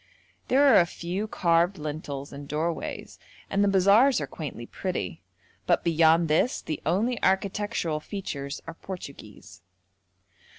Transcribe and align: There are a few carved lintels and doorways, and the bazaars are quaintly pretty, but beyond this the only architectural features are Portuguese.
There 0.47 0.63
are 0.65 0.79
a 0.79 0.87
few 0.87 1.27
carved 1.27 1.77
lintels 1.77 2.33
and 2.33 2.47
doorways, 2.47 3.19
and 3.51 3.63
the 3.63 3.67
bazaars 3.67 4.19
are 4.19 4.25
quaintly 4.25 4.65
pretty, 4.65 5.21
but 5.67 5.83
beyond 5.83 6.27
this 6.27 6.59
the 6.59 6.81
only 6.87 7.21
architectural 7.21 7.99
features 7.99 8.61
are 8.65 8.73
Portuguese. 8.73 9.61